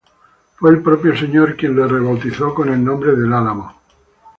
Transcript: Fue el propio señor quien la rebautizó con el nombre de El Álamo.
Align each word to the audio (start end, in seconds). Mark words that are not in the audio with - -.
Fue 0.55 0.71
el 0.71 0.81
propio 0.81 1.15
señor 1.15 1.55
quien 1.55 1.77
la 1.79 1.85
rebautizó 1.85 2.55
con 2.55 2.69
el 2.69 2.83
nombre 2.83 3.15
de 3.15 3.23
El 3.23 3.33
Álamo. 3.33 3.71